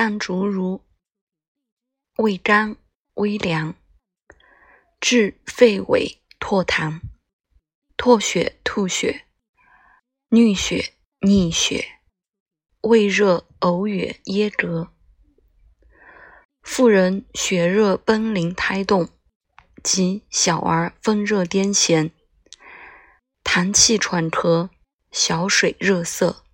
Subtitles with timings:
[0.00, 0.84] 淡竹茹，
[2.18, 2.76] 味甘
[3.14, 3.74] 微凉，
[5.00, 7.00] 治肺痿、唾痰、
[7.96, 9.24] 唾血、吐血、
[10.30, 10.92] 衄血、
[11.22, 11.98] 溺血，
[12.82, 14.90] 胃热呕哕、噎嗝，
[16.62, 19.08] 妇人血热奔淋、胎动，
[19.82, 22.12] 及小儿风热癫痫，
[23.42, 24.70] 痰气喘咳、
[25.10, 26.44] 小水热涩。